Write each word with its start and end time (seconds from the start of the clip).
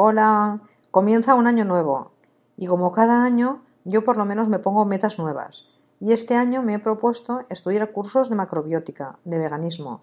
Hola, 0.00 0.60
comienza 0.92 1.34
un 1.34 1.48
año 1.48 1.64
nuevo 1.64 2.12
y 2.56 2.68
como 2.68 2.92
cada 2.92 3.24
año 3.24 3.62
yo 3.82 4.04
por 4.04 4.16
lo 4.16 4.24
menos 4.24 4.48
me 4.48 4.60
pongo 4.60 4.84
metas 4.84 5.18
nuevas 5.18 5.66
y 5.98 6.12
este 6.12 6.36
año 6.36 6.62
me 6.62 6.74
he 6.74 6.78
propuesto 6.78 7.42
estudiar 7.48 7.90
cursos 7.90 8.28
de 8.28 8.36
macrobiótica, 8.36 9.18
de 9.24 9.38
veganismo. 9.38 10.02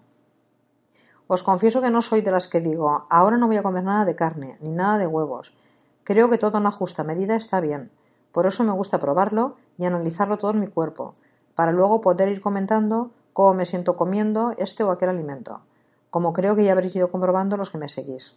Os 1.28 1.42
confieso 1.42 1.80
que 1.80 1.88
no 1.88 2.02
soy 2.02 2.20
de 2.20 2.30
las 2.30 2.46
que 2.46 2.60
digo, 2.60 3.06
ahora 3.08 3.38
no 3.38 3.46
voy 3.46 3.56
a 3.56 3.62
comer 3.62 3.84
nada 3.84 4.04
de 4.04 4.14
carne, 4.14 4.58
ni 4.60 4.68
nada 4.68 4.98
de 4.98 5.06
huevos. 5.06 5.56
Creo 6.04 6.28
que 6.28 6.36
todo 6.36 6.58
en 6.58 6.64
una 6.64 6.72
justa 6.72 7.02
medida 7.02 7.34
está 7.34 7.60
bien. 7.60 7.90
Por 8.32 8.46
eso 8.46 8.64
me 8.64 8.72
gusta 8.72 9.00
probarlo 9.00 9.56
y 9.78 9.86
analizarlo 9.86 10.36
todo 10.36 10.50
en 10.50 10.60
mi 10.60 10.66
cuerpo, 10.66 11.14
para 11.54 11.72
luego 11.72 12.02
poder 12.02 12.28
ir 12.28 12.42
comentando 12.42 13.12
cómo 13.32 13.54
me 13.54 13.64
siento 13.64 13.96
comiendo 13.96 14.52
este 14.58 14.84
o 14.84 14.90
aquel 14.90 15.08
alimento, 15.08 15.62
como 16.10 16.34
creo 16.34 16.54
que 16.54 16.64
ya 16.64 16.72
habréis 16.72 16.94
ido 16.96 17.10
comprobando 17.10 17.56
los 17.56 17.70
que 17.70 17.78
me 17.78 17.88
seguís. 17.88 18.36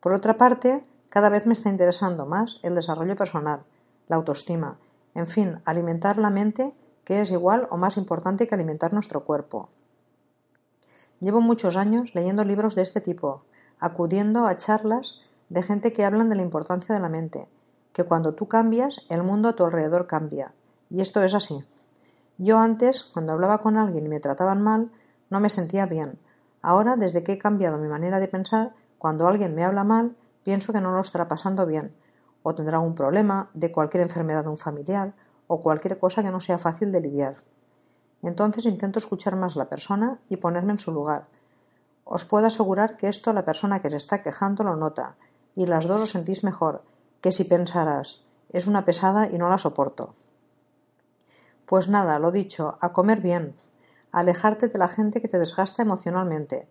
Por 0.00 0.12
otra 0.12 0.38
parte, 0.38 0.84
cada 1.10 1.28
vez 1.28 1.46
me 1.46 1.52
está 1.52 1.68
interesando 1.70 2.26
más 2.26 2.60
el 2.62 2.74
desarrollo 2.74 3.16
personal, 3.16 3.60
la 4.08 4.16
autoestima, 4.16 4.78
en 5.14 5.26
fin, 5.26 5.60
alimentar 5.64 6.18
la 6.18 6.30
mente, 6.30 6.72
que 7.04 7.20
es 7.20 7.30
igual 7.30 7.66
o 7.70 7.76
más 7.76 7.96
importante 7.96 8.46
que 8.46 8.54
alimentar 8.54 8.92
nuestro 8.92 9.24
cuerpo. 9.24 9.70
Llevo 11.20 11.40
muchos 11.40 11.76
años 11.76 12.14
leyendo 12.14 12.44
libros 12.44 12.74
de 12.74 12.82
este 12.82 13.00
tipo, 13.00 13.42
acudiendo 13.80 14.46
a 14.46 14.56
charlas 14.56 15.20
de 15.48 15.62
gente 15.62 15.92
que 15.92 16.04
hablan 16.04 16.28
de 16.28 16.36
la 16.36 16.42
importancia 16.42 16.94
de 16.94 17.00
la 17.00 17.08
mente, 17.08 17.48
que 17.92 18.04
cuando 18.04 18.34
tú 18.34 18.46
cambias, 18.46 19.04
el 19.08 19.22
mundo 19.22 19.48
a 19.48 19.54
tu 19.54 19.64
alrededor 19.64 20.06
cambia. 20.06 20.52
Y 20.90 21.00
esto 21.00 21.22
es 21.22 21.34
así. 21.34 21.64
Yo 22.36 22.58
antes, 22.58 23.02
cuando 23.02 23.32
hablaba 23.32 23.58
con 23.58 23.76
alguien 23.76 24.06
y 24.06 24.08
me 24.08 24.20
trataban 24.20 24.62
mal, 24.62 24.90
no 25.30 25.40
me 25.40 25.50
sentía 25.50 25.86
bien. 25.86 26.18
Ahora, 26.62 26.96
desde 26.96 27.24
que 27.24 27.32
he 27.32 27.38
cambiado 27.38 27.78
mi 27.78 27.88
manera 27.88 28.20
de 28.20 28.28
pensar, 28.28 28.74
cuando 28.98 29.28
alguien 29.28 29.54
me 29.54 29.64
habla 29.64 29.84
mal, 29.84 30.16
pienso 30.42 30.72
que 30.72 30.80
no 30.80 30.92
lo 30.92 31.00
estará 31.00 31.28
pasando 31.28 31.66
bien, 31.66 31.94
o 32.42 32.54
tendrá 32.54 32.78
un 32.80 32.94
problema 32.94 33.50
de 33.54 33.72
cualquier 33.72 34.02
enfermedad 34.02 34.44
de 34.44 34.50
un 34.50 34.58
familiar, 34.58 35.14
o 35.46 35.62
cualquier 35.62 35.98
cosa 35.98 36.22
que 36.22 36.30
no 36.30 36.40
sea 36.40 36.58
fácil 36.58 36.92
de 36.92 37.00
lidiar. 37.00 37.36
Entonces 38.22 38.66
intento 38.66 38.98
escuchar 38.98 39.36
más 39.36 39.56
la 39.56 39.68
persona 39.68 40.18
y 40.28 40.36
ponerme 40.36 40.72
en 40.72 40.78
su 40.78 40.92
lugar. 40.92 41.26
Os 42.04 42.24
puedo 42.24 42.46
asegurar 42.46 42.96
que 42.96 43.08
esto 43.08 43.32
la 43.32 43.44
persona 43.44 43.80
que 43.80 43.90
se 43.90 43.96
está 43.96 44.22
quejando 44.22 44.64
lo 44.64 44.76
nota, 44.76 45.16
y 45.54 45.66
las 45.66 45.86
dos 45.86 46.00
os 46.00 46.10
sentís 46.10 46.44
mejor, 46.44 46.82
que 47.20 47.32
si 47.32 47.44
pensaras 47.44 48.22
es 48.50 48.66
una 48.66 48.84
pesada 48.84 49.28
y 49.28 49.38
no 49.38 49.48
la 49.48 49.58
soporto. 49.58 50.14
Pues 51.66 51.88
nada, 51.88 52.18
lo 52.18 52.32
dicho, 52.32 52.78
a 52.80 52.92
comer 52.92 53.20
bien, 53.20 53.54
alejarte 54.10 54.68
de 54.68 54.78
la 54.78 54.88
gente 54.88 55.20
que 55.20 55.28
te 55.28 55.38
desgasta 55.38 55.82
emocionalmente, 55.82 56.66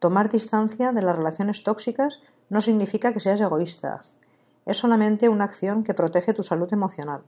Tomar 0.00 0.30
distancia 0.30 0.92
de 0.92 1.02
las 1.02 1.14
relaciones 1.14 1.62
tóxicas 1.62 2.20
no 2.48 2.62
significa 2.62 3.12
que 3.12 3.20
seas 3.20 3.38
egoísta. 3.38 4.02
Es 4.64 4.78
solamente 4.78 5.28
una 5.28 5.44
acción 5.44 5.84
que 5.84 5.92
protege 5.92 6.32
tu 6.32 6.42
salud 6.42 6.72
emocional. 6.72 7.20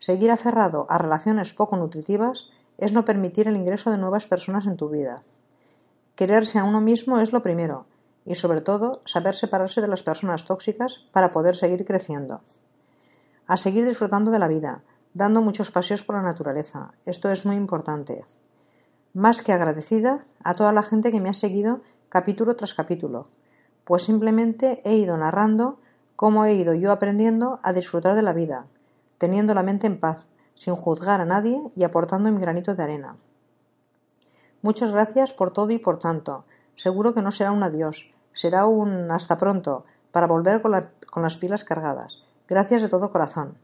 Seguir 0.00 0.32
aferrado 0.32 0.86
a 0.90 0.98
relaciones 0.98 1.54
poco 1.54 1.76
nutritivas 1.76 2.50
es 2.78 2.92
no 2.92 3.04
permitir 3.04 3.46
el 3.46 3.56
ingreso 3.56 3.92
de 3.92 3.98
nuevas 3.98 4.26
personas 4.26 4.66
en 4.66 4.76
tu 4.76 4.88
vida. 4.88 5.22
Quererse 6.16 6.58
a 6.58 6.64
uno 6.64 6.80
mismo 6.80 7.20
es 7.20 7.32
lo 7.32 7.44
primero, 7.44 7.86
y 8.26 8.34
sobre 8.34 8.60
todo 8.60 9.00
saber 9.04 9.36
separarse 9.36 9.80
de 9.80 9.86
las 9.86 10.02
personas 10.02 10.46
tóxicas 10.46 11.06
para 11.12 11.30
poder 11.30 11.54
seguir 11.54 11.86
creciendo. 11.86 12.40
A 13.46 13.56
seguir 13.56 13.86
disfrutando 13.86 14.32
de 14.32 14.40
la 14.40 14.48
vida, 14.48 14.82
dando 15.14 15.42
muchos 15.42 15.70
paseos 15.70 16.02
por 16.02 16.16
la 16.16 16.22
naturaleza. 16.22 16.90
Esto 17.06 17.30
es 17.30 17.46
muy 17.46 17.54
importante 17.54 18.24
más 19.18 19.42
que 19.42 19.52
agradecida 19.52 20.20
a 20.44 20.54
toda 20.54 20.72
la 20.72 20.84
gente 20.84 21.10
que 21.10 21.20
me 21.20 21.28
ha 21.28 21.34
seguido 21.34 21.80
capítulo 22.08 22.54
tras 22.54 22.72
capítulo, 22.72 23.26
pues 23.82 24.04
simplemente 24.04 24.80
he 24.84 24.94
ido 24.94 25.16
narrando 25.16 25.80
cómo 26.14 26.44
he 26.44 26.54
ido 26.54 26.72
yo 26.72 26.92
aprendiendo 26.92 27.58
a 27.64 27.72
disfrutar 27.72 28.14
de 28.14 28.22
la 28.22 28.32
vida, 28.32 28.66
teniendo 29.18 29.54
la 29.54 29.64
mente 29.64 29.88
en 29.88 29.98
paz, 29.98 30.28
sin 30.54 30.76
juzgar 30.76 31.20
a 31.20 31.24
nadie 31.24 31.60
y 31.74 31.82
aportando 31.82 32.30
mi 32.30 32.40
granito 32.40 32.76
de 32.76 32.82
arena. 32.84 33.16
Muchas 34.62 34.92
gracias 34.92 35.32
por 35.32 35.52
todo 35.52 35.72
y 35.72 35.80
por 35.80 35.98
tanto. 35.98 36.44
Seguro 36.76 37.12
que 37.12 37.22
no 37.22 37.32
será 37.32 37.50
un 37.50 37.64
adiós, 37.64 38.14
será 38.32 38.66
un 38.66 39.10
hasta 39.10 39.36
pronto, 39.36 39.84
para 40.12 40.28
volver 40.28 40.62
con, 40.62 40.90
con 41.10 41.24
las 41.24 41.36
pilas 41.38 41.64
cargadas. 41.64 42.22
Gracias 42.46 42.82
de 42.82 42.88
todo 42.88 43.10
corazón. 43.10 43.56